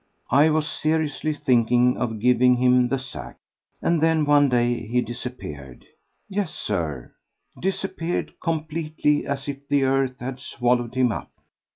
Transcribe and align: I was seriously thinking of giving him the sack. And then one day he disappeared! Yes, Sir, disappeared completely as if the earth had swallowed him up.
I 0.31 0.49
was 0.49 0.67
seriously 0.67 1.31
thinking 1.31 1.95
of 1.97 2.19
giving 2.19 2.55
him 2.55 2.87
the 2.87 2.97
sack. 2.97 3.37
And 3.83 4.01
then 4.01 4.25
one 4.25 4.49
day 4.49 4.87
he 4.87 4.99
disappeared! 5.01 5.85
Yes, 6.27 6.51
Sir, 6.55 7.13
disappeared 7.61 8.33
completely 8.39 9.27
as 9.27 9.47
if 9.47 9.67
the 9.67 9.83
earth 9.83 10.19
had 10.19 10.39
swallowed 10.39 10.95
him 10.95 11.11
up. 11.11 11.29